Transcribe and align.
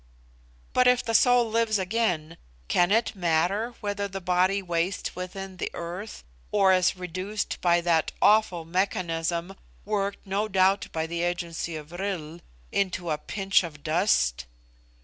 "But 0.73 0.87
if 0.87 1.05
the 1.05 1.13
soul 1.13 1.47
lives 1.47 1.77
again, 1.77 2.37
can 2.67 2.89
it 2.91 3.15
matter 3.15 3.75
whether 3.81 4.07
the 4.07 4.19
body 4.19 4.59
waste 4.59 5.15
within 5.15 5.57
the 5.57 5.69
earth 5.75 6.23
or 6.51 6.73
is 6.73 6.95
reduced 6.97 7.61
by 7.61 7.81
that 7.81 8.11
awful 8.19 8.65
mechanism, 8.65 9.55
worked, 9.85 10.25
no 10.25 10.47
doubt 10.47 10.87
by 10.91 11.05
the 11.05 11.21
agency 11.21 11.75
of 11.75 11.89
vril, 11.89 12.39
into 12.71 13.11
a 13.11 13.19
pinch 13.19 13.61
of 13.63 13.83
dust?" 13.83 14.47